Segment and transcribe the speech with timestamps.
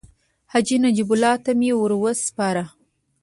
[0.51, 2.63] حاجي نجیب الله ته مې ورو سپاره.